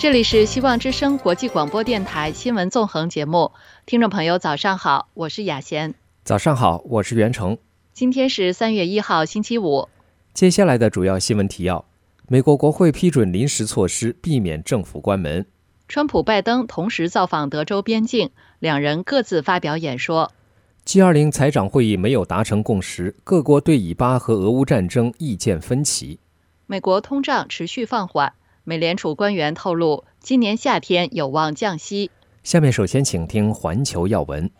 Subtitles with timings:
[0.00, 3.52] 这里是希望之声国际广播电台新闻纵横节目，
[3.84, 5.92] 听众朋友早上好，我是雅贤。
[6.24, 7.58] 早上好，我是袁成。
[7.92, 9.90] 今天是三月一号，星期五。
[10.32, 11.84] 接下来的主要新闻提要：
[12.28, 15.44] 美国国会批准临时措施，避免政府关门。
[15.86, 20.32] 川普、拜登同时造访德州边境，两人各自发表演说。
[20.86, 26.18] G20 财长会议没有达成共识，各国对以巴和俄乌战争意见分歧。
[26.66, 28.32] 美国通胀持续放缓。
[28.64, 32.10] 美联储官员透露，今年夏天有望降息。
[32.42, 34.50] 下面首先请听环球要闻。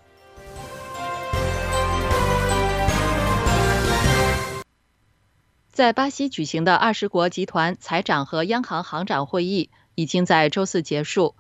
[5.73, 11.35] 在巴西举行的二十国集团财长和央行行长会议已经在周四结束。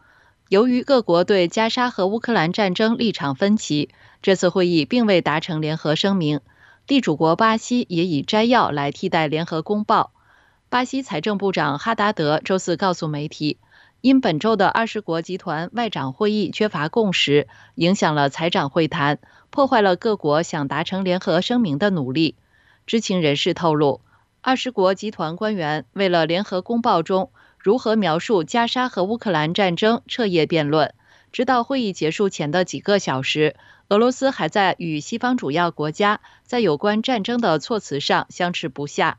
[0.49, 3.91] 由于各国对加沙和乌克兰战争立场分歧，
[4.23, 6.41] 这次会议并未达成联合声明。
[6.87, 10.13] 地主国巴西也以摘要来替代联合公报。
[10.71, 13.59] 巴西财政部长哈达德周四告诉媒体，
[14.01, 19.18] 因本周的二十国集团外长会议缺乏共识，影响了财长会谈，
[19.51, 22.37] 破坏了各国想达成联合声明的努力。
[22.87, 24.01] 知情人士透露，
[24.43, 30.95] 二十国集团官员为了联合公报中如何描述加沙和乌克兰战争彻夜辩论，
[31.32, 33.57] 直到会议结束前的几个小时，
[33.88, 39.18] 俄罗斯还在与西方主要国家在有关战争的措辞上相持不下。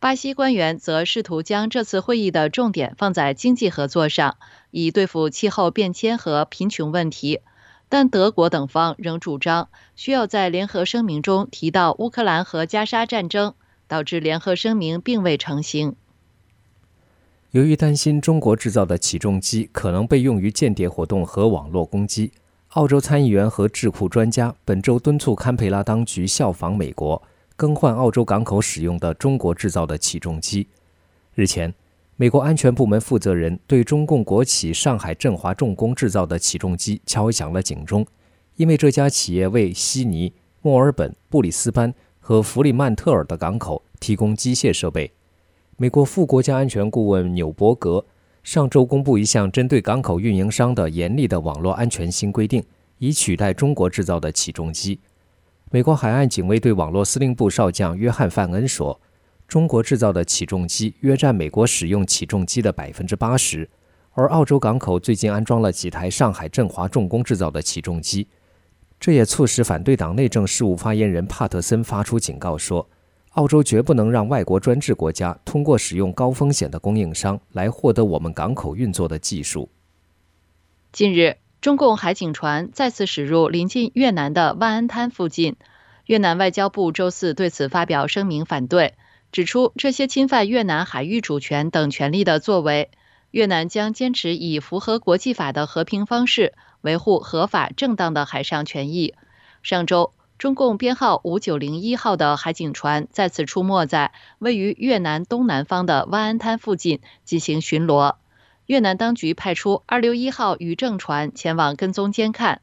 [0.00, 4.36] 巴西官员则试图将这次会议的重点放在经济合作上，
[4.70, 7.40] 以对付气候变迁和贫穷问题。
[7.88, 13.54] 但德国等方仍主张需要在联合声明中提到乌克兰和加沙战争，
[13.88, 15.96] 导致联合声明并未成型。
[17.50, 22.30] 由于担心中国制造的起重机可能被用于间谍活动和网络攻击，
[22.74, 27.20] 澳洲参议员和智库专家本周敦促堪培拉当局效仿美国。
[27.58, 30.68] 更换澳洲港口使用的中国制造的起重机。
[31.34, 31.74] 日前，
[32.14, 38.06] 美国安全部门负责人对中共国企上海振华重工制造的起重机敲响了警钟，
[38.54, 40.32] 因为这家企业为悉尼、
[40.62, 45.10] 墨尔本、布里斯班和弗里曼特尔的港口提供机械设备。
[45.76, 48.06] 美国副国家安全顾问纽伯格
[48.44, 52.62] 上周公布一项针对港口运营商的严厉的网络安全新规定，
[52.98, 55.00] 以取代中国制造的起重机。
[55.70, 58.98] 美国海岸警卫队网络司令部少将约翰·范恩说
[59.46, 63.68] ：“中国制造的起重机约占美国使用起重机的百分之八十，
[64.12, 68.26] 而澳洲港口最近安装了几台上海振华重工制造的起重机。
[68.98, 72.88] 这也促使反对党内政事务发言人帕特森发出警告说：
[73.32, 79.68] 澳洲绝不能让外国专制国家通过使用高风险的供应商来获得我们港口运作的技术。”
[80.92, 81.36] 近日。
[81.60, 85.56] 中共海警船再次驶入临近越南的万安滩附近，
[86.06, 88.94] 越南外交部周四对此发表声明反对，
[89.32, 92.92] 指出这些侵犯越南海域主权等权利的作为，
[93.32, 99.14] 越南将坚持以符合国际法的和平方式维护合法正当的海上权益。
[99.64, 108.14] 上周，中共编号五九零一号的海警船再次出没在位于越南东南方的万安滩附近进行巡逻。
[108.68, 112.60] 越南当局派出二六一号渔政船前往跟踪监看，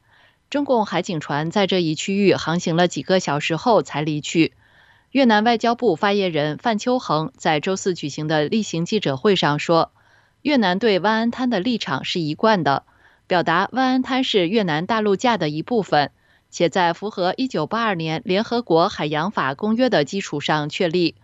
[0.52, 4.54] 中共海警船在这一区域航行了几个小时后才离去。
[5.10, 9.92] 越南外交部发言人范秋恒在周四举行的例行记者会上说，
[10.44, 12.84] 越南对万安滩的立场是一贯的，
[13.26, 16.12] 表达万安滩是越南大陆架的一部分，
[16.52, 21.16] 且在符合一九八二年联合国海洋法公约的基础上确立。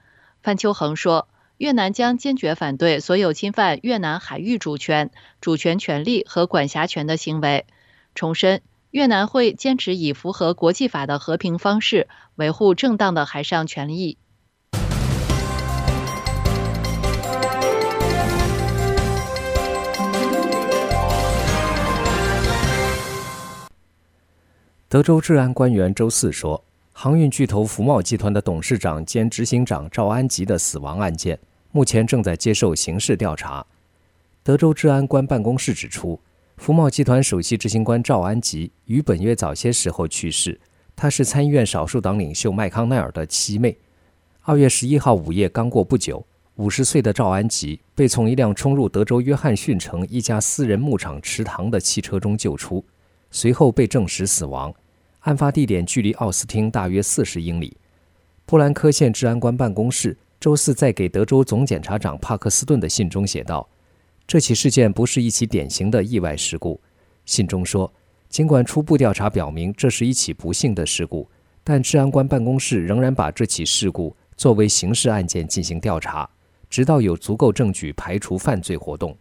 [0.42, 1.28] 范秋恒说。
[1.62, 5.12] 越南将坚决反对所有侵犯越南海域主权、
[5.42, 7.68] 主权权利和管辖权的行为。
[8.16, 14.18] 重申，越南会坚持以符合国际法的和平方式维护正当的海上权益。
[24.90, 31.38] 德州治安官员周四说，航运巨头福茂集团的董事长兼执行长赵安吉的死亡案件。
[31.72, 33.66] 目前正在接受刑事调查。
[34.44, 36.20] 德州治安官办公室指出，
[36.58, 40.60] 福茂集团首席执行官赵安吉于本月早些时候去世。
[40.96, 43.76] 他是参议院少数党领袖麦康奈尔的妻妹。
[44.44, 46.24] 二月十一号午夜刚过不久，
[46.56, 52.84] 五十岁的赵安吉被从一辆冲入德州约翰逊城一家私人牧场池塘的汽车中救出，
[53.32, 54.74] 随后被证实死亡。
[55.22, 57.78] 案发地点距离奥斯汀大约四十英里。
[58.46, 60.18] 布兰科县治安官办公室。
[60.42, 63.70] 周四在给德州总检察长帕克斯顿的信中写道
[64.26, 66.82] ：“这起事件不是一起典型的意外事故。”
[67.26, 67.94] 信中说
[68.28, 71.30] ：“尽管初步调查表明这是一起不幸的事故，
[71.64, 76.28] 但治安官办公室仍然把这起事故作为刑事案件进行调查，
[76.72, 79.16] 直到有足够证据排除犯罪活动。”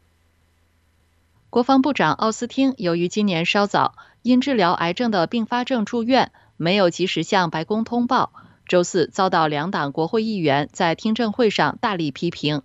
[1.51, 8.33] 国防部长奥斯汀由于今年稍早因治疗癌症的并发症住院，没有及时向白宫通报，
[8.71, 12.63] 周四遭到两党国会议员在听证会上大力批评。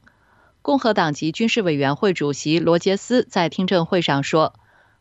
[0.61, 4.53] 共和党籍军事委员会主席罗杰斯在听证会上说，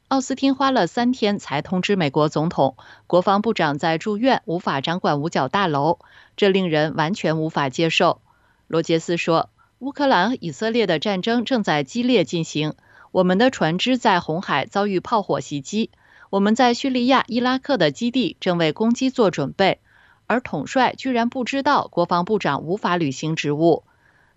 [0.09, 5.99] 奥斯汀花了三天才通知美国总统，国防部长在住院，无法掌管五角大楼，
[6.39, 8.23] 这令人完全无法接受。
[8.67, 12.73] 罗杰斯说，乌克兰以色列的战争正在激烈进行。
[13.13, 15.91] 我们的船只在红海遭遇炮火袭击，
[16.31, 19.81] 我们在叙利亚、伊拉克的基地正为攻击做准备，
[20.27, 23.85] 而统帅居然不知道国防部长无法履行职务。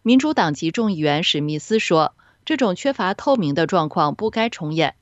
[0.03, 2.13] 民主党籍众议员史密斯说
[2.45, 4.95] ：“这种缺乏透明的状况不该重演。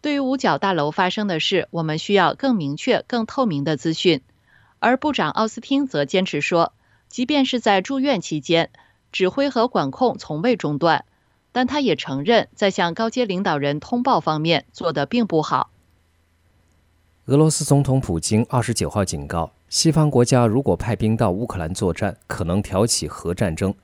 [0.00, 4.22] 对于五角大楼发生的事，我们需要更明确、更透明的资讯。”
[4.78, 6.72] 而部长奥斯汀则坚持说，
[7.08, 8.70] 即便是在住院期间，
[9.10, 11.04] 指挥和管控从未中断。
[11.50, 15.70] 但他也承认，在向高阶领导人通报方面做得并不好。
[17.24, 23.74] 俄罗斯总统普京二十九号警告，西方国家如果派兵到乌克兰作战，可能挑起核战争。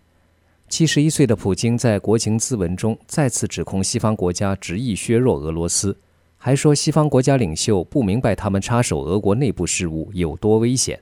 [0.68, 5.98] 七十一岁的普京在国情咨文中再次指控西方国家执意削弱俄罗斯，
[6.38, 10.98] 还说西方国家领袖不明白他们插手俄国内部事务有多危险。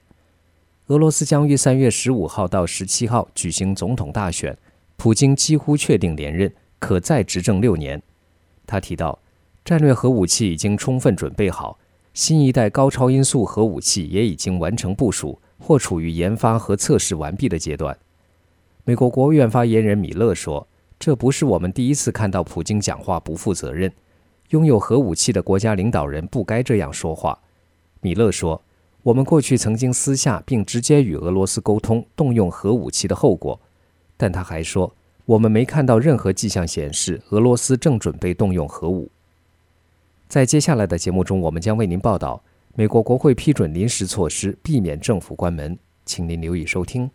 [0.86, 4.56] 俄罗斯将于三月十五号到十七号举行总统大选。
[4.96, 8.02] 普京几乎确定连任，可再执政六年。
[8.66, 9.18] 他提到，
[9.64, 11.78] 战略核武器已经充分准备好，
[12.12, 17.96] 新一代高超音速核武器也已经完成部署或处于研发和测试完毕的阶段。
[18.84, 20.66] 美国国务院发言人米勒说
[20.98, 23.92] ：“这不是我们第一次看到普京讲话不负责任。
[24.48, 27.38] 拥有核武器的国家领导人不该这样说话。”
[28.00, 28.60] 米勒说
[29.04, 33.60] ：“我们过去曾经私下并直接与俄罗斯沟通动用核武器的后果。”
[34.16, 34.92] 但他还说，
[35.24, 39.10] 我们没看到任何迹象显示俄罗斯正准备动用核武。
[40.30, 42.40] 在接下来的节目中，我们将为您报道
[42.76, 47.10] 美国国会批准临时措施，避免政府关门，请您留意收听。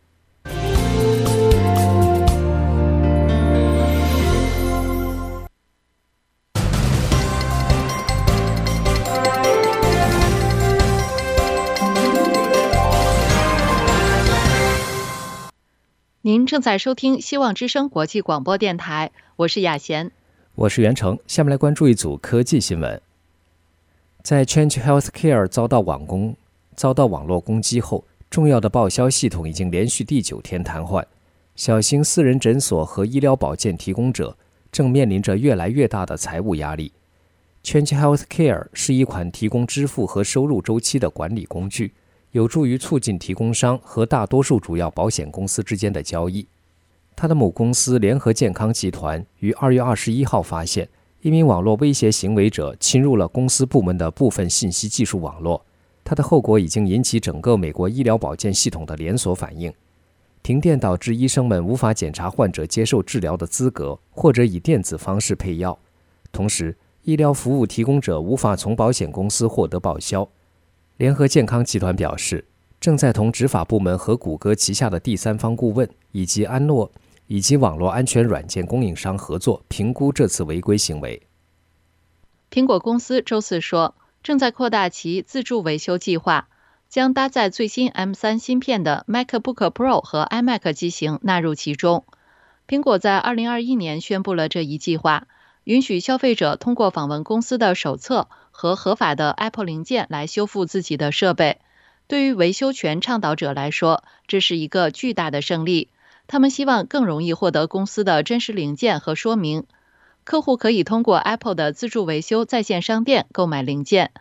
[16.22, 20.12] 您正在收听希望之声国际广播电台，我是雅贤，
[20.56, 21.18] 我是袁成。
[21.28, 23.02] 下面来关注一组科技新闻。
[24.26, 26.36] 在 Change Healthcare 遭到网攻、
[26.76, 31.06] 遭到网络攻击后，重要的报销系统已经连续第九天瘫痪，
[31.56, 34.36] 小型私人诊所和医疗保健提供者
[34.72, 36.92] 正面临着越来越大的财务压力。
[37.64, 41.94] Change Healthcare 是一款提供支付和收入周期的管理工具。
[42.32, 46.48] 有助于促进提供商和大多数主要保险公司之间的交易。
[47.16, 50.90] 他的母公司联合健康集团于二月二十一号发现，
[51.26, 55.66] 一名网络威胁行为者侵入了公司部门的部分信息技术网络。
[56.04, 59.74] 它的后果已经引起整个美国医疗保健系统的连锁反应。
[60.44, 65.76] 停电导致医生们无法检查患者接受治疗的资格，或者以电子方式配药。
[66.32, 70.30] 同时，医疗服务提供者无法从保险公司获得报销。
[70.98, 72.46] 联合健康集团表示，
[72.80, 76.92] 正在同执法部门和谷歌旗下的第三方顾问以及安诺
[77.28, 81.22] 以及网络安全软件供应商合作评估这次违规行为。
[82.52, 86.48] 苹果公司周四说，正在扩大其自助维修计划，
[86.90, 92.06] 将搭载最新 M3 芯片的 MacBook Pro 和 iMac 机型纳入其中。
[92.68, 95.28] 苹果在2021年宣布了这一计划，
[95.64, 98.28] 允许消费者通过访问公司的手册。
[98.58, 101.60] 和合法的 Apple 零件来修复自己的设备，
[102.08, 105.90] 对于维修权倡导者来说，这是一个巨大的胜利。
[106.28, 109.66] 他们希望更容易获得公司的真实零件和说明。
[110.24, 114.12] 客户可以通过 Apple 的自助维修在线商店购买零件。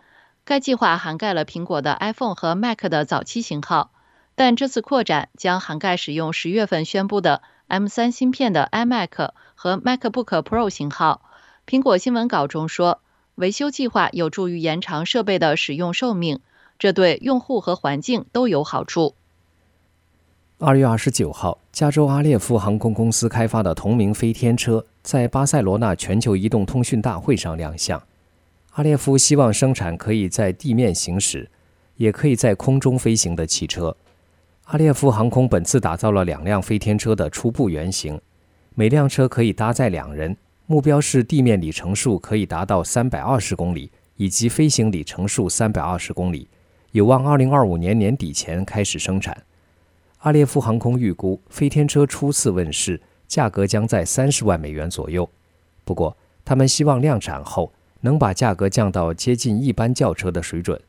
[0.43, 3.91] 该计划涵盖了苹果的 iPhone 和 Mac 的早期型号，
[4.35, 11.21] 但这次扩展将涵盖使用十月份宣布的 M3 芯片的 iMac 和 MacBook Pro 型号。
[11.65, 13.01] 苹果新闻稿中说。
[13.35, 16.39] 维修计划有助于延长设备的使用寿命，
[16.79, 19.13] 这对用户和环境都有好处。
[20.57, 28.01] 二月二十九号，加州阿列夫航空公司开发的同名飞天车在巴塞罗那全球移动通讯大会上亮相。
[28.71, 31.51] 阿列夫希望生产可以在地面行驶，
[31.97, 33.93] 也可以在空中飞行的汽车。
[34.67, 38.17] 阿列夫航空本次打造了两辆飞天车的初步原型，
[38.75, 40.37] 每辆车可以搭载两人。
[40.67, 46.47] 目标是地面里程数可以达到三百二十公里，以及飞行里程数三百二十公里，
[46.93, 49.37] 有望二零二五年年底前开始生产。
[50.25, 55.29] 阿列夫航空预估飞天车初次问世价格将在三十万美元左右。
[55.83, 60.81] 不过，他们希望量产后能把价格降到接近一般轿车的水准。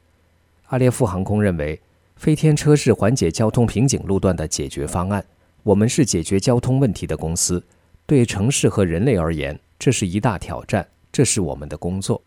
[0.69, 1.79] 阿列夫航空认为，
[2.17, 5.23] 飞天车是缓解交通瓶颈路段的解决方案。
[5.63, 7.63] 我们是解决交通问题的公司，
[8.07, 12.23] 对城市和人类而言，这是一大挑战，这是我们的工作。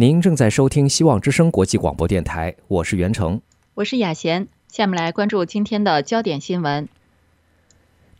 [0.00, 3.40] 您正在收听《希望之声》国际广播电台，我是袁成，
[3.74, 4.46] 我是雅贤。
[4.68, 6.88] 下面来关注今天的焦点新闻。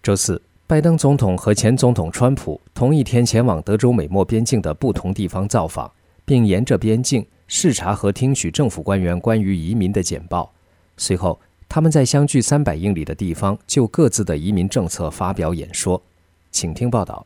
[0.02, 5.88] 周四，拜登总统和前总统川普同一天前往德州美墨边境的不同地方造访，
[6.24, 10.52] 并沿着边境视察和听取政府官员关于移民的简报。
[10.96, 16.02] 随后，他们在相距三百英里的地方就各自的移民政策发表演说。
[16.50, 17.24] 请听报道。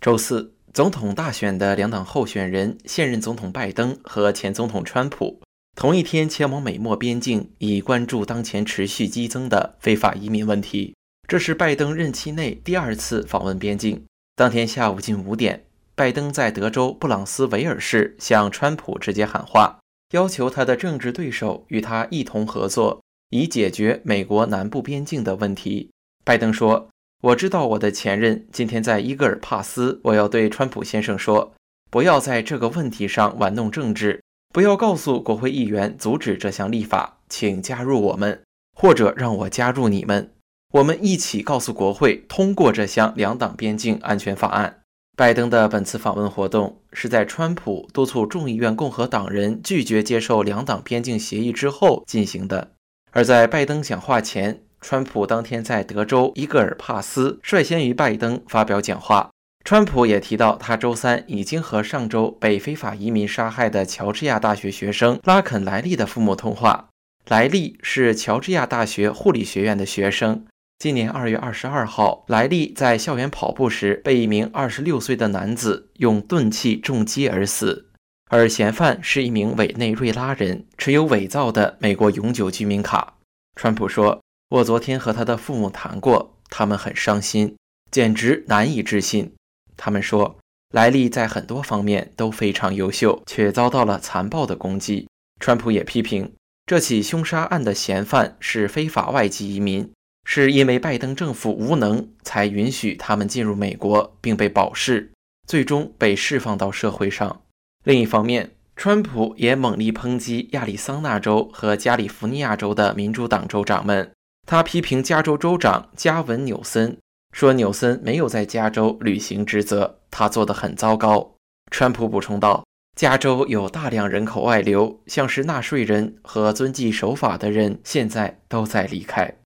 [0.00, 0.55] 周四。
[0.76, 5.40] 总统大选的两党候选人，现任总统拜登和前总统川普，
[5.74, 10.94] 同一天前往美墨边境，以关注当前持续激增的非法移民问题。
[11.26, 14.04] 这是拜登任期内第二次访问边境。
[14.34, 15.64] 当天下午近五点，
[15.94, 19.78] 拜登在德州布朗斯维尔市向川普直接喊话，
[20.12, 25.88] 要求他的政治对手与他一同合作，以解决美国南部边境的问题。
[26.22, 26.90] 拜登说。
[27.22, 30.00] 我知道我的前任今天在伊戈尔帕斯。
[30.04, 31.54] 我要对川普先生说：
[31.90, 38.42] 不要在这个问题上玩弄政治，不要告诉国会议员阻止这项立法，请加入我们，
[38.76, 40.30] 或者让我加入你们，
[40.74, 44.82] 我们一起告诉国会通过这项两党边境安全法案。
[45.16, 52.72] 拜登的本次访问活动是在川普督促众议院共和党人拒绝接受两党边境协议之后进行的，
[53.12, 54.65] 而在拜登讲话前。
[54.88, 59.30] 川普当天在德州伊戈尔帕斯率先于拜登发表讲话。
[59.64, 66.88] 川普也提到，他周三已经和上周被非法移民杀害的乔治亚大学学生拉肯·莱利的父母通话。
[67.26, 70.44] 莱利是乔治亚大学护理学院的学生。
[70.78, 77.90] 今年二月二十二号，莱利在校园跑步时被一名二十六岁的男子用钝器重击而死，
[78.30, 83.14] 而嫌犯是一名委内瑞拉人，持有伪造的美国永久居民卡。
[83.56, 84.20] 川普说。
[84.48, 87.56] 我昨天和他的父母谈过，他们很伤心，
[87.90, 89.34] 简直难以置信。
[89.76, 90.38] 他们说，
[90.72, 95.08] 莱利在很多方面都非常优秀，却遭到了残暴的攻击。
[95.40, 96.32] 川普也批评
[96.64, 99.90] 这起凶杀案的嫌犯是非法外籍移民，
[100.24, 105.10] 是因为拜登政府无能才允许他们进入美国并被保释，
[105.48, 107.42] 最终被释放到社会上。
[107.82, 114.12] 另一方面，川普也猛力抨击亚利桑那州和加利福尼亚州的民主党州长们。
[114.46, 116.96] 他批评加州州长加文·纽森，
[117.32, 121.34] 说纽森没有在加州履行职责，他做得很糟糕。
[121.72, 129.36] 川普补充道：“加州有大量人口外流，像是纳税人和遵纪守法的人，现在都在离开。”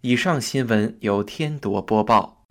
[0.00, 2.44] 以上新闻由天铎播报。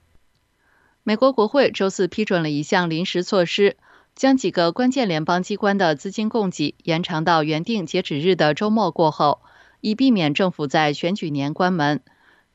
[1.01, 3.77] 美国国会周四批准了一项临时措施，
[4.15, 9.41] 将几个关键联邦机关的资金供给延长到原定截止日的周末过后。
[9.81, 12.01] 以避免政府在选举年关门，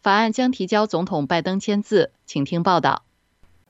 [0.02, 2.12] 法案将提交总统拜登签字。
[2.26, 3.04] 请听报道。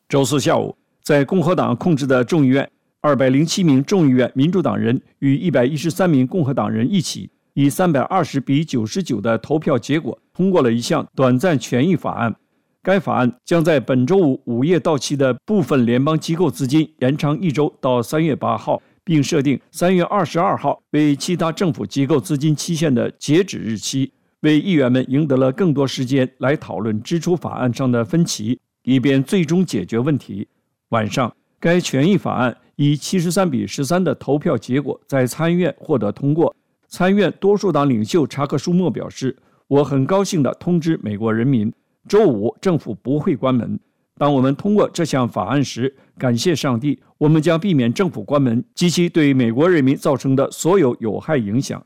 [0.09, 12.35] 周四下午，在共和党控制的众议院，二百零七名众议院民主党人与一百一十三名共和党人一起，以三百二十比九十九的投票结果，通过了一项短暂权益法案。
[12.83, 18.81] 该法案将在本周五午夜到期的部分联邦机构资金延长一周到三月八号。
[19.11, 24.13] 并设定三月二十二号为其他政府机构资金期限的截止日期，
[24.43, 30.47] 为议员们赢得了更多时间来讨论支出法案上的分歧，以便最终解决问题。
[30.91, 36.55] 晚上，该权益法案以七十三比十三的投票结果在参议院获得通过。
[36.87, 39.37] 参议院多数党领袖查克·舒默表示
[39.67, 41.73] ：“我很高兴地通知美国人民，
[42.09, 43.77] 周五政府不会关门。”
[44.21, 51.83] 当我们通过这项法案时，感谢上帝，我们将避免政府关门及其对美国人民造成的所有有害影响。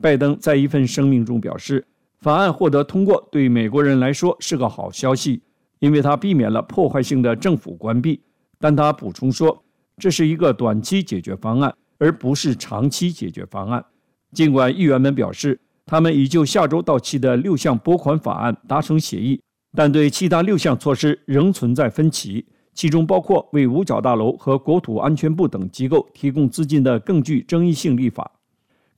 [0.00, 1.84] 拜登在一份声明中表示，
[2.20, 5.42] 法案获得通过对美国人来说是个好消息，
[5.80, 8.22] 因为它避免了破坏性的政府关闭。
[8.60, 9.64] 但他补充说，
[9.98, 13.84] 这是一个短期解决方案，而不是长期解决方案。
[14.32, 19.40] 尽管议员们表示，他们已就下周到期的六项拨款法案达成协议。
[19.74, 28.30] 但对其他六项措施仍存在分歧，其中包括为五角大楼和国土安全部等机构提供资金的更具争议性立法。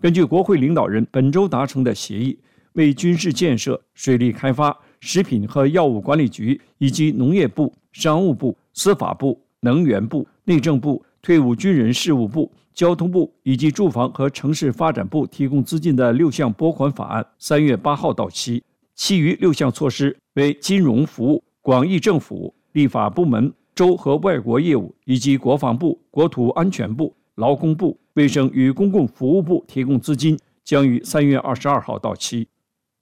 [0.00, 2.38] 根据国会领导人本周达成的协议，
[2.72, 18.62] 为军事建设、水利开发、食品和药物管理局以及农业部、商务部、司法部、能源部、内政部、退伍军人事务部、交通部以及住房和城市发展部提供资金的六项拨款法案，三月八号到期。
[18.96, 32.48] 其余六项措施为金融服务、广义政府、立法部门、州和外国业务以及国防部、国土安全部、劳工部、卫生与公共服务部提供资金，将于三月二十二号到期。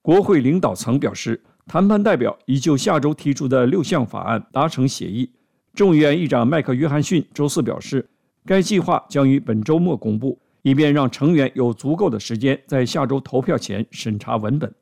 [0.03, 5.31] 国会领导层表示，谈判代表已就下周提出的六项法案达成协议。
[5.73, 8.11] 众议院议长麦克约翰逊周四表示，
[8.45, 14.75] 该计划将于本周末公布，以便让成员有足够的时间在下周投票前审查文本。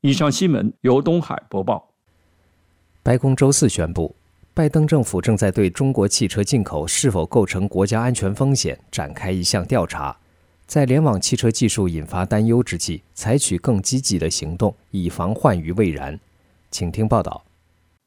[0.00, 1.91] 以上新闻由东海播报。
[3.04, 4.14] 白宫周四宣布，
[4.54, 10.16] 拜登政府正在对中国汽车进口是否构成国家安全风险展开一项调查，
[10.66, 16.16] 在联网汽车技术引发担忧之际，采取更积极的行动，以防患于未然。
[16.70, 17.44] 请听报道。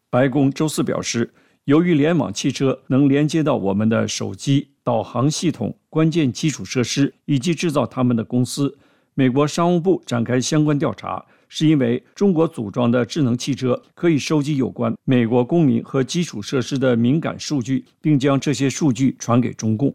[0.10, 1.34] 白宫周四表示，
[1.66, 8.78] 由于联网汽车能连接到我们的手机、导航系统、关键基础设施以及制造它们的公司，
[9.14, 11.26] 美国商务部展开相关调查。
[11.48, 19.94] 是因为中国组装的智能汽车可以收集有关美国公民和基础设施的敏感数据，并将这些数据传给中共。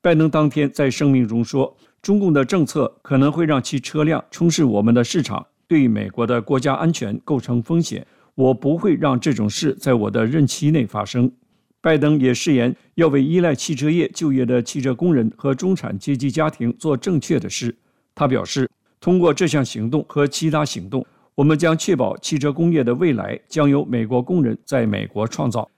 [0.00, 8.06] 拜登当天在声明中说：“中共的政策可能会让其车辆充斥我们的市场，对美国的国家安全构成风险。
[8.34, 11.30] 我不会让这种事在我的任期内发生。”
[11.82, 17.76] 拜登也誓言要为依赖汽车业就业的汽车工人和中产阶级家庭做正确的事。
[18.14, 18.68] 他表示。
[19.02, 21.04] 通过这项行动和其他行动，
[21.34, 25.68] 我们将确保汽车工业的未来将由美国工人在美国创造。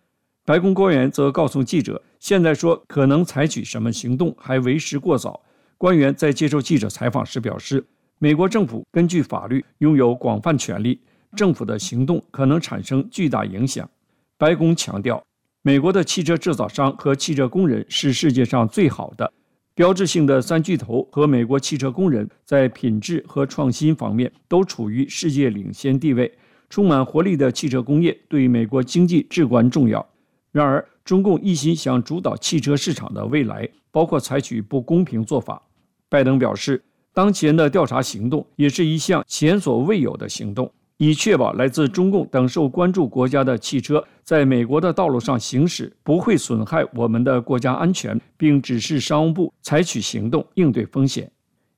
[0.44, 5.40] 白宫官员则告诉记者，现在说可能采取什么行动还为时过早。
[5.78, 7.82] 官员在接受记者采访时表示，
[8.18, 11.00] 美国政府根据法律拥有广泛权力，
[11.34, 13.88] 政府的行动可能产生巨大影响。
[14.36, 15.24] 白宫强调，
[15.62, 19.32] 美国的汽车制造商和汽车工人是世界上最好的。
[19.76, 26.32] 标志性的三巨头和美国汽车工人在品质和创新方面都处于世界领先地位。
[26.70, 30.04] 充满活力的汽车工业对美国经济至关重要。
[30.52, 35.60] 然而，中共一心想主导汽车市场的未来，包括采取不公平做法。
[36.08, 36.82] 拜登表示，
[37.12, 40.70] 当前的调查行动也是一项前所未有的行动。
[40.96, 51.30] 以确保来自中共等受关注国家的汽车在美国的道路上行驶不会损害我们的国家安全，并指示商务部采取行动应对风险。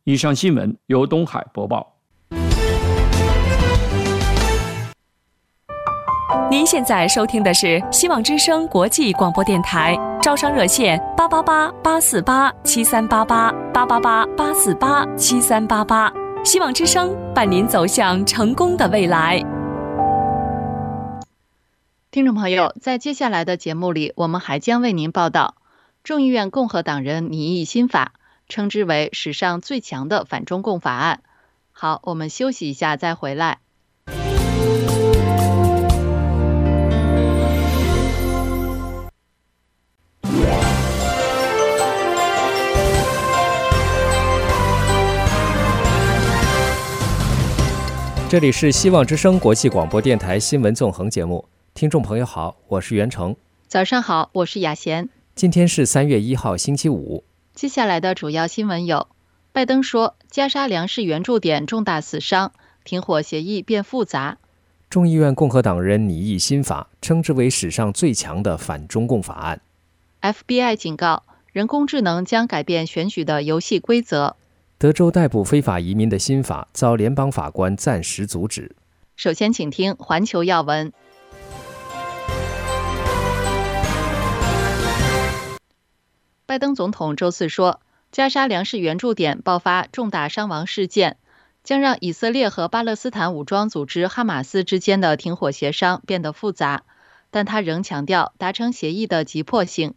[0.05, 1.95] 以上新闻由东海播报。
[6.49, 16.13] 您现在收听的是希望之声国际广播电台，招商热线八八八八四八七三八八八八八八四八七三八八。
[16.45, 19.43] 希望之声伴您走向成功的未来。
[22.17, 25.57] 听众朋友，在接下来的节目里，我们还将为您报道
[26.03, 28.15] 众议院共和党人拟议新法，
[28.49, 31.23] 称之为史上最强的反中共法案。
[31.73, 33.59] 好，我们休息一下再回来。
[48.31, 53.37] 这里是希望之声国际广播电台新闻纵横节目，听众朋友好，我是袁成。
[53.69, 55.11] 早上好，我是雅贤。
[55.35, 57.23] 今天是三月一号，星期五。
[57.53, 59.09] 接下来的主要新闻有：
[59.53, 64.39] 拜登说加沙粮食援助点重大死伤，停火协议变复杂；
[64.89, 69.61] 众议院共和党人拟议新法，称之为史上最强的反中共法案
[70.23, 74.37] ；FBI 警告人工智能将改变选举的游戏规则。
[74.79, 78.75] 德州逮捕非法移民的新法遭联邦法官暂时阻止。
[79.15, 80.91] 首先，请听环球要闻。
[86.47, 87.81] 拜登总统周四说，
[88.13, 91.17] 加沙粮食援助点爆发重大伤亡事件，
[91.65, 96.85] 将让以色列和巴勒斯坦武装组织哈马斯之间的停火协商变得复杂，
[97.33, 99.95] 但他仍强调达成协议的急迫性。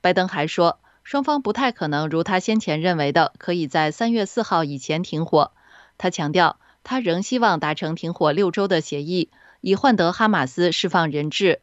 [0.00, 0.78] 拜登还说。
[1.02, 5.52] 双方不太可能如他先前认为的，可以在三月四号以前停火。
[5.98, 9.30] 他强调，他仍希望达成停火六周的协议，
[9.60, 11.60] 以换得哈马斯释放人质。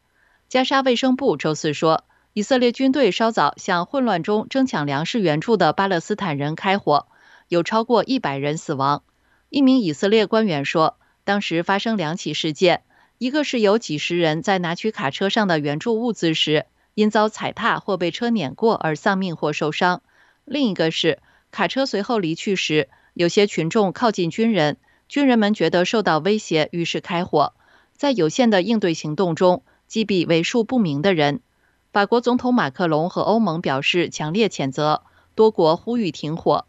[0.48, 7.06] 加沙卫生部周四说，以色列军队稍早向混乱中争抢粮食援助的巴勒斯坦人开火，
[7.48, 9.04] 有超过一百人死亡。
[9.50, 12.82] 一名以色列官员说，当时发生两起事件，
[13.20, 16.66] 一个是有几十人在拿取卡车上的援助物资时。
[16.96, 20.04] 因遭踩踏或被车碾过而丧命或受伤。
[20.46, 21.18] 另一个是
[21.50, 27.54] 卡车随后离去时，有些群众靠近军人，军人们觉得受到威胁，于是开火，
[27.96, 31.42] 在有限的应对行动中击毙为数不明的人。
[31.94, 35.04] 法国总统马克龙和欧盟表示强烈谴责，
[35.36, 36.66] 多国呼吁停火。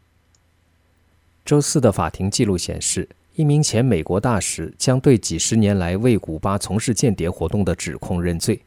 [1.46, 8.60] 周四的法庭记录显示，一名前美国大使将对几十年来为古巴从事间谍活动的指控认罪。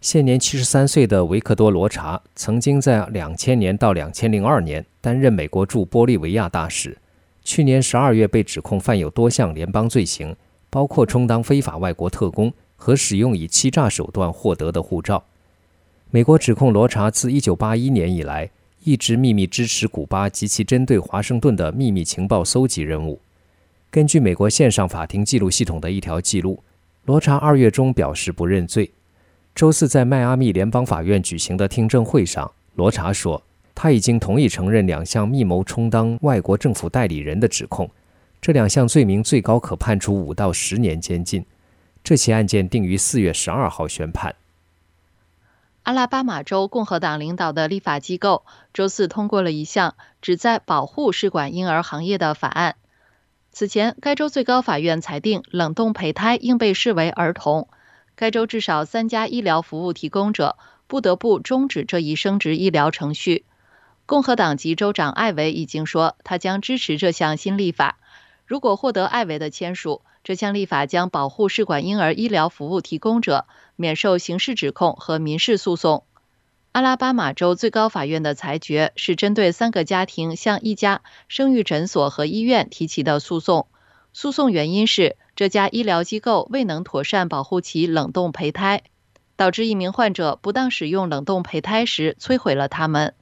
[0.00, 6.96] 现年七十三岁的维克多·罗查曾经在两千年到两千零二年担任美国驻玻利维亚大使。
[7.44, 10.34] 去年十二月被指控犯有多项联邦罪行，
[10.70, 15.22] 包括充当非法外国特工和使用以欺诈手段获得的护照。
[16.12, 18.50] 美国指控罗查自1981年以来
[18.82, 23.20] 一直秘密支持古巴及其针对华盛顿的秘密情报搜集任务。
[23.92, 26.60] 根据美国线上法庭记录系统的一条记录，
[27.04, 28.90] 罗查二月中表示不认罪。
[29.54, 33.40] 周四在迈阿密联邦法院举行的听证会上，罗查说
[33.72, 37.88] 他已经同意承认两项密谋充当外国政府代理人的指控。
[38.40, 41.44] 这两项罪名最高可判处五到十年监禁。
[42.02, 44.34] 这起案件定于四月十二号宣判。
[45.82, 52.76] 阿拉巴马州共和党领导的立法机构周四通过了一项旨在保护试管婴儿行业的法案。
[53.50, 57.68] 此前，该州最高法院裁定冷冻胚胎应被视为儿童。
[58.14, 63.44] 该州至少三家医疗服务提供者不得不终止这一生殖医疗程序。
[64.06, 67.98] 共和党籍州长艾维已经说，他将支持这项新立法。
[68.44, 76.04] 如果获得艾维的签署，这项立法将保护试管婴儿医疗服务提供者免受刑事指控和民事诉讼。
[76.72, 83.66] 阿拉巴马州最高法院的裁决是针对三个家庭向一家生育诊所和医院提起的诉讼。
[84.12, 88.82] 诉讼原因是这家医疗机构未能妥善保护其冷冻胚胎，
[89.36, 93.14] 导致一名患者不当使用冷冻胚胎时摧毁了它们。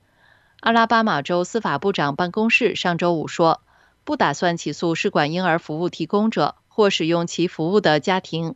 [0.60, 3.62] 阿拉巴马州司法部长办公室上周五说，
[4.04, 6.56] 不打算起诉试管婴儿服务提供者。
[6.78, 8.54] 或使用其服务的家庭。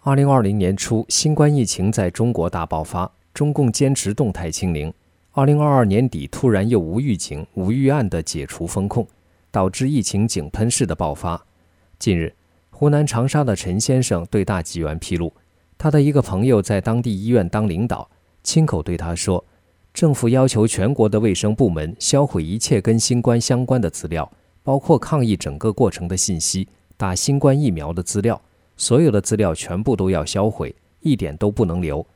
[0.00, 4.90] 二零二零年初，新冠疫情在中国大爆发，中共坚持动态清零。
[5.32, 9.06] 二零二二年底，突然又无预警、无预案的解除封控，
[9.50, 11.44] 导致疫情井喷式的爆发。
[11.98, 12.34] 近日，
[12.70, 15.30] 湖南长沙的陈先生对大纪元披露。
[15.82, 18.08] 他的一个朋友在当地医院当领导，
[18.44, 19.44] 亲口对他说
[19.92, 24.30] ：“政府要求全国的卫生部门销毁一切跟新冠相关的资料，
[24.62, 28.40] 包括抗疫整个过程的信息、打新冠疫苗的资料，
[28.76, 32.06] 所有的资料全部都要销毁，一点都不能留。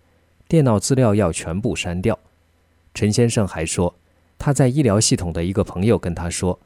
[0.46, 2.16] 电脑资料要全部删掉。”
[2.94, 3.92] 陈先生还说，
[4.38, 6.56] 他在医疗系统的一个朋友跟他说：“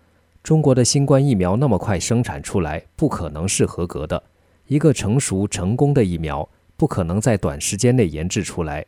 [0.45, 4.23] 中国的新冠疫苗那么快生产出来，不可能是合格的。
[4.67, 6.47] 一个成熟成功的疫苗。”
[6.81, 8.87] 不可能在短时间内研制出来。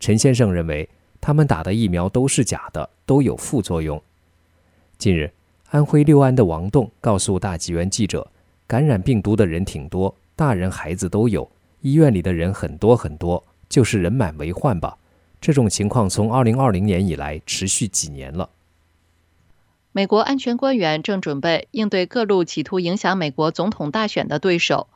[0.00, 0.88] 陈先生认为，
[1.20, 4.02] 他们打的疫苗都是假的，都有副作用。
[4.96, 5.30] 近日，
[5.68, 8.26] 安徽六安的王栋告诉大纪元记者，
[8.66, 11.46] 感染病毒的人挺多，大人孩子都有，
[11.82, 14.96] 医院里的人很多很多，就是人满为患吧。
[15.38, 18.48] 这种情况从二零二零年以来持续几年了。
[19.92, 24.86] 美国安全官员正准备应对各路企图影响美国总统大选的对手。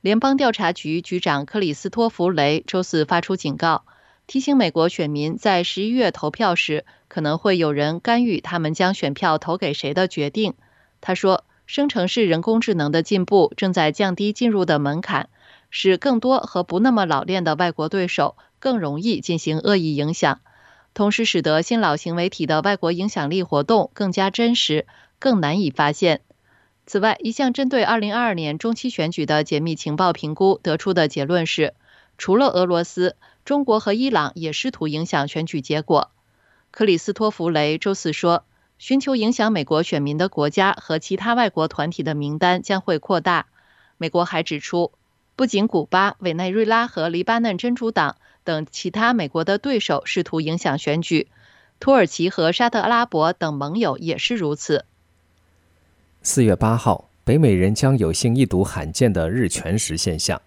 [0.00, 3.84] 联邦调查局局长克里斯托弗·雷周四发出警告，
[4.26, 10.54] 提醒美国选民在十一月投票时，可能会有人干预他们将选票投给谁的决定。
[11.00, 15.28] 他说，生成式人工智能的进步正在降低进入的门槛，
[15.70, 20.40] 使更多和不那么老练的外国对手更容易进行恶意影响，
[20.94, 24.86] 同时使得新老行为体的外国影响力活动更加真实、
[25.18, 26.20] 更难以发现。
[26.86, 31.74] 此外，一项针对2022年中期选举的解密情报评估得出的结论是，
[32.16, 36.12] 除了俄罗斯，中国和伊朗也试图影响选举结果。
[36.70, 38.44] 克里斯托弗·雷周四说，
[38.78, 43.46] 寻求影响美国选民的国家和其他外国团体的名单将会扩大。
[43.96, 44.92] 美国还指出，
[45.34, 51.26] 不仅古巴、委内瑞拉和黎巴嫩真主党等其他美国的对手试图影响选举，
[51.80, 54.84] 土耳其和沙特阿拉伯等盟友也是如此。
[56.28, 60.42] 四月八号，北美人将有幸一睹罕见的日全食现象。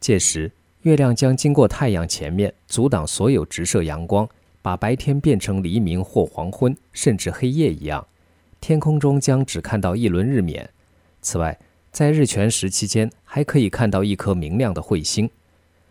[0.00, 4.26] 届时，月亮将经过太阳前面，阻挡所有直射阳光，
[4.62, 8.06] 把白天变成黎明或黄昏，甚至黑夜一样。
[8.58, 10.66] 天空中将只看到一轮日冕。
[11.20, 11.58] 此外，
[11.92, 15.28] 在日全食期间，还可以看到一颗明亮的彗星。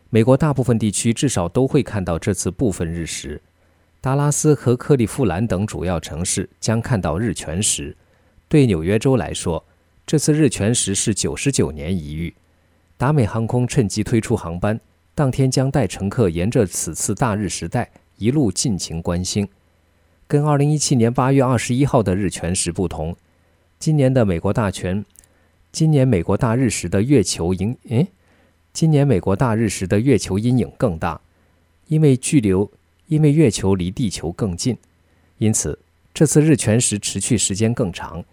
[0.10, 3.40] 美国大部分地区至少都会看到这次部分日食。
[4.02, 7.96] 达拉斯和克利夫兰等主要城市将看到日全食。
[8.50, 9.66] 对纽约州来说，
[10.06, 12.34] 这次日全食是九十九年一遇。
[12.96, 14.80] 达美航空趁机推出航班，
[15.14, 19.48] 当天将带乘客沿着此次大日食带一路尽情观星。
[20.28, 23.16] 跟2017年8月21号的日全食不同，
[23.80, 25.06] 今年的美国大全，
[25.72, 28.08] 今年美国大日食的月球影，诶，
[28.74, 31.20] 今年美国大日食的月球阴影更大，
[31.88, 32.50] 因为距离，
[33.08, 34.78] 因为月球离地球更近，
[35.38, 35.78] 因此
[36.14, 38.24] 这次日全食持续时间更长。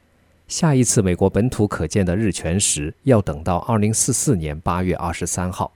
[0.46, 5.72] 下一次美国本土可见的日全食要等到2044年8月23号。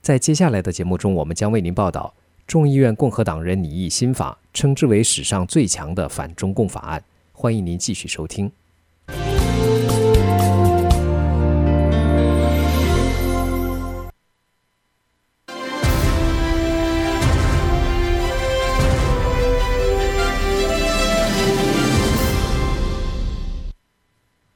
[0.00, 2.14] 在接下来的节目中，我们将为您报道
[2.46, 7.04] 众议院共和党人拟议新法，称之为史上最强的反中共法案。
[7.32, 8.50] 欢迎您继续收听。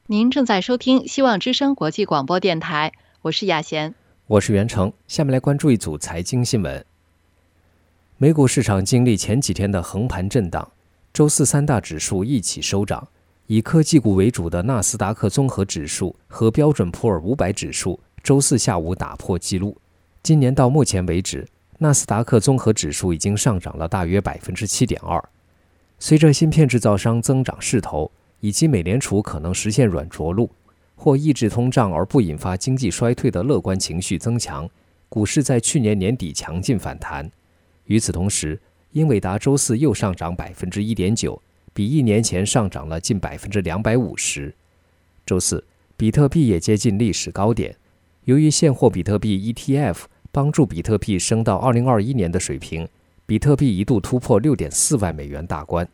[0.06, 3.94] 您正在收听希望之声国际广播电台，我是雅贤。
[4.26, 6.84] 我是袁成，下面来关注一组财经新闻。
[8.18, 10.70] 美股市场经历前几天的横盘震荡，
[11.14, 13.08] 周四三大指数一起收涨，
[13.46, 19.74] 以科技股为主的纳斯达克综合指数和标准普尔五百指数周四下午打破纪录。
[20.22, 25.26] 今年到目前为止，纳斯达克综合指数已经上涨了大约百分之七点二。
[25.98, 28.12] 随着芯片制造商增长势头，
[28.44, 30.50] 以及美联储可能实现软着陆。
[30.94, 34.68] 或抑制通胀而不引发经济衰退的乐观情绪增强，
[35.08, 37.28] 股市在去年年底强劲反弹。
[37.86, 38.60] 与此同时，
[38.92, 41.40] 英伟达周四又上涨百分之一点九，
[41.72, 44.54] 比一年前上涨了近百分之两百五十。
[45.24, 45.64] 周四，
[45.96, 47.74] 比特币也接近历史高点，
[48.24, 49.96] 由于现货比特币 ETF
[50.30, 52.86] 帮助比特币升到二零二一年的水平，
[53.24, 55.88] 比特币一度突破六点四万美元大关。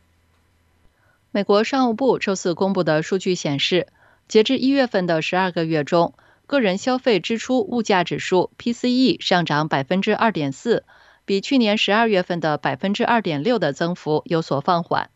[1.33, 3.87] 美国商务部周四公布的数据显示。
[4.27, 6.15] 截至一月份的十二个月中，
[6.47, 10.85] 个人消费支出物价指数 （PCE） 上涨百分之二点四，
[11.25, 15.11] 比去年十二月份的百分之二点六的增幅有所放缓。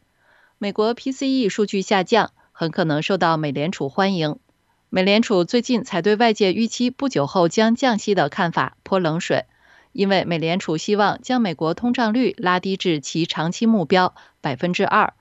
[0.58, 4.36] 美国 PCE 数据下降，很可能受到美联储欢迎。
[4.90, 9.44] 美联储最近才对外界预期不久后将降息的看法泼冷水，
[9.92, 15.14] 因为美联储希望将美国通胀率拉低至其长期目标百分之二。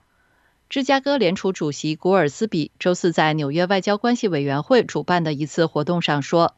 [0.70, 6.56] 芝加哥联储主席古尔斯比周四在纽约外交关系委员会主办的一次活动上说：“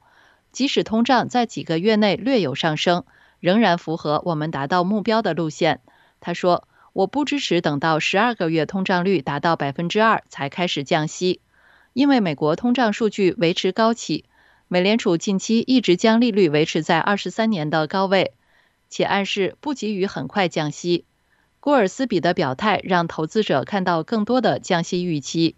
[0.52, 3.04] 即使通胀在几个月内略有上升，
[3.40, 5.80] 仍然符合我们达到目标的路线。”
[6.20, 11.40] 他说：“我不支持等到十二个月通胀率达到百分之二才开始降息，
[11.92, 14.24] 因为美国通胀数据维持高企。
[14.68, 18.32] 美联储近期一直将利率维持在二十三年的高位，
[18.88, 21.04] 且暗示不急于很快降息。”
[21.66, 25.56] 郭尔斯比的表态让投资者看到更多的降息预期。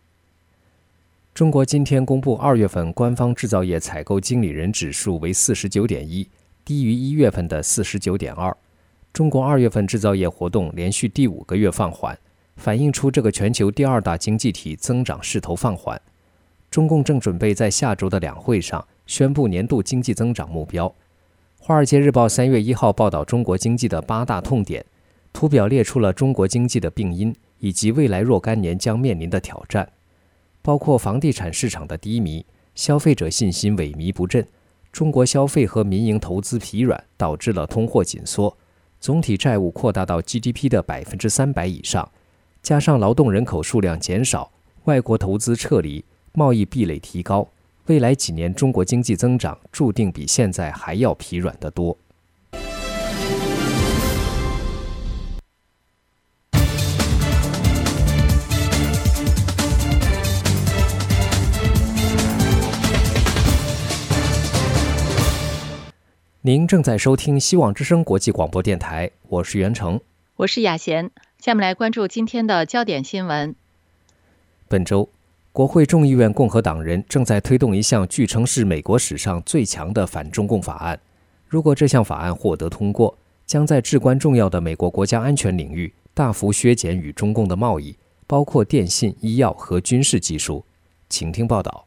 [1.35, 6.27] 中国今天公布二月份官方制造业采购经理人指数为四十九点一，
[6.65, 8.57] 低于一月份的四十九点二。
[9.13, 12.19] 中国二月份制造业活动连续第五个月放缓，
[12.57, 16.01] 反映出这个全球第二大经济体增长势头放缓。
[16.71, 20.89] 中共正准备在下周的两会上宣布年度经济增长目标。
[21.59, 24.83] 《华尔街日报》三月一号报道中国经济的八大痛点。
[25.33, 29.89] 图表列出了中国经济的病因以及未来若干年将面临的挑战，
[30.63, 34.47] 包括房地产市场的低迷、消费者信心萎靡不振、
[34.93, 38.57] 中国消费和民营投资疲软导致了通货紧缩、
[39.01, 42.11] 总体债务扩大到 GDP 的百分之三百以上，
[42.63, 44.51] 加上劳动人口数量减少、
[44.85, 47.49] 外国投资撤离、贸易壁垒提高，
[47.87, 51.97] 未来几年中国经济增长注定比现在还要疲软得多。
[66.49, 70.01] 您正在收听希望之声国际广播电台，我是袁成，
[70.37, 71.11] 我是雅贤。
[71.39, 73.55] 下面来关注今天的焦点新闻。
[74.67, 75.11] 本周，
[75.53, 80.99] 国会众议院共和党人正在推动一项据称是美国史上最强的反中共法案。
[81.47, 87.95] 如果这项法案获得通过，将在至关重要的美国国家安全领域大幅削减与中共的贸易，
[88.27, 90.65] 包括电信、医药和军事技术。
[91.11, 91.85] 请听报道。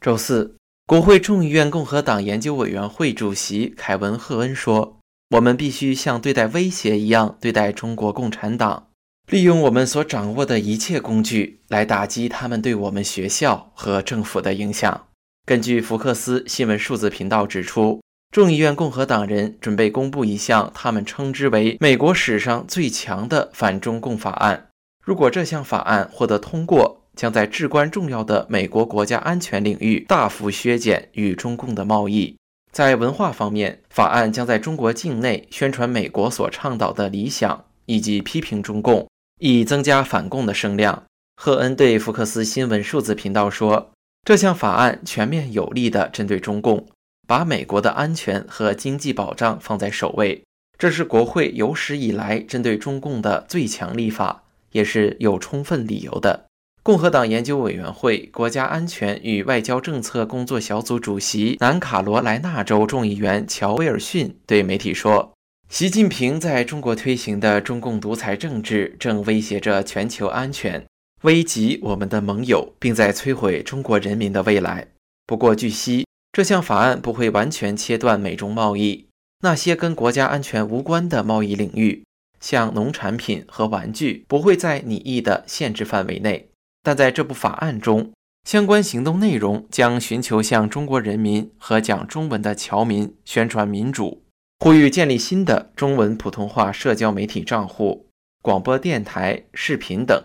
[0.00, 0.57] 周四。
[0.88, 5.00] 国会众议院共和党研究委员会主席凯文·赫恩说
[5.36, 8.86] ：“我们必须像对待威胁一样对待中国共产党，
[9.30, 15.08] 利用我们所掌握的一切工具来打击他们对我们学校和政府的影响。”
[15.44, 18.00] 根据福克斯新闻数字频道指出，
[18.32, 24.68] 众议院共和党人准备公布一项他们称之为美国史上最强的反中共法案。
[25.04, 32.36] 如果这项法案获得通过，将在至关重要的美国国家安全领域大幅削减与中共的贸易。
[32.70, 39.08] 在文化方面，法案将在中国境内宣传美国所倡导的理想，以及批评中共，
[39.40, 41.02] 以增加反共的声量。
[41.34, 43.90] 赫恩对福克斯新闻数字频道说
[44.22, 46.86] ：“这项法案全面有力地针对中共，
[47.26, 50.44] 把美国的安全和经济保障放在首位。
[50.78, 56.44] 这是国会有史以来针对中共的最强立法，也是有充分理由的。”
[56.88, 65.34] 共和党研究委员会国家安全与外交政策工作小组主席南卡罗来纳州众议员乔威尔逊对媒体说
[65.68, 70.82] ：“习近平在中国推行的中共独裁政治正威胁着全球安全，
[71.24, 74.88] 危及我们的盟友，并在摧毁中国人民的未来。
[75.26, 79.08] 不过，据悉，这项法案不会完全切断美中贸易。
[79.42, 82.02] 那些跟国家安全无关的贸易领域，
[82.40, 86.48] 像农产品和玩具，不会在拟议的限制范围内。”
[86.88, 88.12] 但在这部法案中，
[88.48, 94.22] 相关行动内容将寻求向中国人民和讲中文的侨民宣传民主，
[94.60, 98.06] 呼吁建立新的中文普通话社交媒体账户、
[98.40, 100.24] 广播电台、视频等，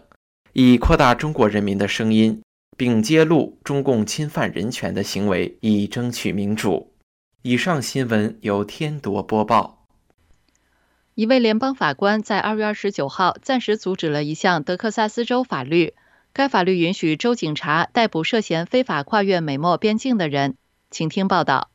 [0.54, 2.42] 以扩大中国人民的声音，
[2.78, 6.94] 并揭露中共侵犯人权的行为，以争取民主。
[7.42, 9.86] 以上新闻由天铎播报。
[11.16, 15.94] 一位联邦法官在二月二十九号暂时阻止了一项德克萨斯州法律。
[16.36, 20.56] 该法律允许州警察逮捕涉嫌非法跨越美墨边境的人。
[20.90, 21.70] 请听报道。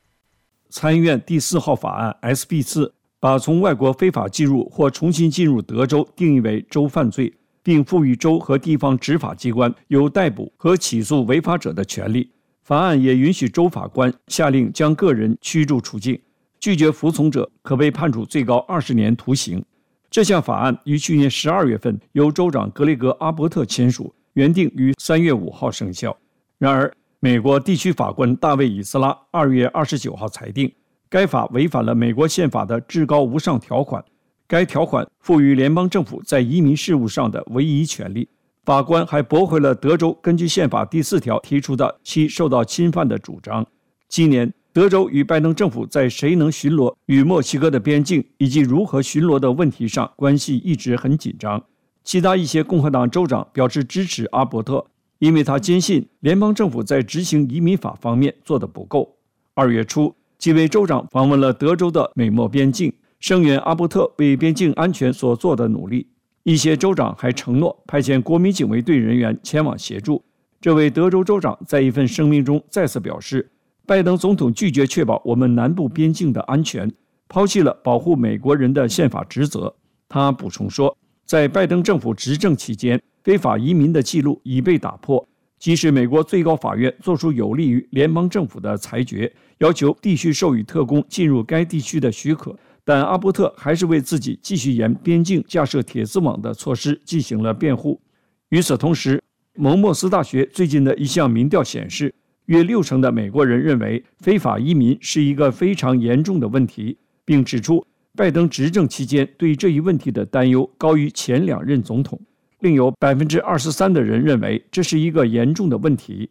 [0.69, 12.29] 参议院第四号法案 SB 四把从外国非法进入或重新进入德州定义为州犯罪，并赋予州和地方执法机关有逮捕和起诉违法者的权利。
[12.61, 16.19] 法案也允许州法官下令将个人驱逐出境，
[16.59, 19.63] 拒绝服从者可被判处最高二十年徒刑。
[20.11, 24.13] 这项法案于去年十二月份由州长格雷格·阿伯特签署。
[24.33, 26.15] 原定于三月五号生效，
[26.57, 30.71] 然而，美国地区法官大卫·以斯拉二月二十九号裁定，
[31.09, 34.03] 该法违反了美国宪法的至高无上条款。
[34.47, 38.27] 该条款赋予联邦政府在移民事务上的唯一权利。
[38.65, 43.65] 法官还驳回了德州根据宪法第四条提出的其受到侵犯的主张。
[44.07, 51.63] 今年，德州与拜登政府在谁能巡逻与墨西哥的边境以及如何巡逻的问题上关系一直很紧张。
[52.09, 54.83] 其他一些共和党州长表示支持阿伯特，
[55.19, 59.15] 因为他坚信联邦政府在执行移民法方面做得不够。
[59.53, 66.07] 二月初，几位州长访问了德州的美墨边境，声援阿伯特为边境安全所做的努力。
[66.41, 70.23] 一些州长还承诺派遣国民警卫队人员前往协助。
[70.59, 73.51] 这位德州州长在一份声明中再次表示，
[73.85, 76.91] 拜登总统拒绝确保我们南部边境的安全，
[77.27, 79.75] 抛弃了保护美国人的宪法职责。
[80.07, 80.97] 他补充说。
[81.29, 85.23] 在拜登政府执政期间，非法移民的记录已被打破。
[85.59, 98.01] 即使美国最高法院作出有利于联邦政府的裁决，要求必须授予特工进入该地区的许可，但阿伯特还是为自己继续沿边境架设铁丝网的措施进行了辩护。
[98.49, 99.21] 与此同时，
[99.53, 102.11] 蒙莫斯大学最近的一项民调显示，
[102.45, 107.85] 约六成的美国人认为非法移民是一个非常严重的问题，并指出。
[108.17, 112.19] 拜登执政期间对这一问题的担忧高于前两任总统，
[112.59, 116.29] 另有百分之二十三的人认为这是一个严重的问题。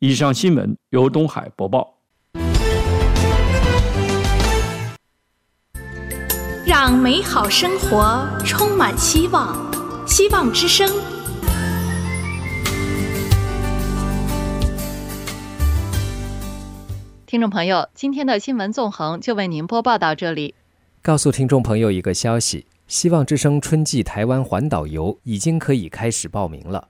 [0.00, 1.98] 以上新闻由东海播报。
[6.66, 9.56] 让美好生活充满希望，
[10.06, 10.88] 希望之声。
[17.26, 20.54] 听众朋友，今天的新闻纵横就为您播报到这里。
[21.04, 26.86] 告诉听众朋友一个消息：希望之声春季台湾环岛游已经可以开始报名了。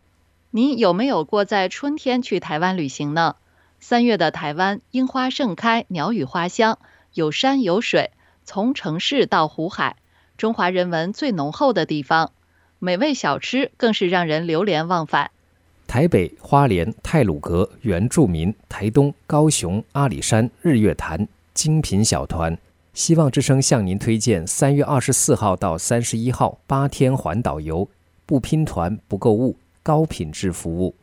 [0.51, 3.37] 您有没有过在春天去台湾旅行呢？
[3.81, 6.79] 三月的台湾，樱花盛开，鸟语花香，
[7.15, 8.11] 有山有水，
[8.45, 9.97] 从城市到湖海，
[10.37, 12.33] 中华人文最浓厚的地方，
[12.79, 15.31] 美味小吃更是让人流连忘返。
[15.87, 22.59] 台北、花莲、泰鲁阁、原住民、台东、高雄、阿里山、日月潭，精品小团。
[22.95, 27.89] 希望之声向您推荐三月二十四号到三十一号八天环岛游，
[28.27, 30.95] 不拼团不购物，高品质服务。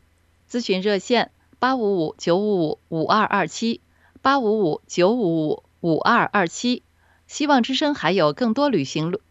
[0.49, 3.81] 咨询热线：八五五九五五五二二七，
[4.21, 6.83] 八五五九五五五二二七。
[7.27, 9.21] 希望之声还有更多旅行路，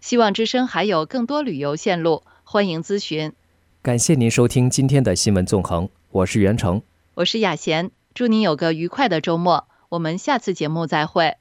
[0.00, 3.32] 希望之声还有更多旅游线路，欢迎咨询。
[3.80, 6.82] 感谢您收听今天的新闻纵横，我是袁成，
[7.14, 11.36] 我是雅贤，祝您有个愉快的周末，我们下次节目再会。